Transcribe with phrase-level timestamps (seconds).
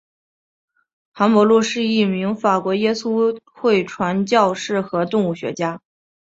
[1.11, 5.79] 韩伯禄是一名法国耶稣会传教士和动物学家。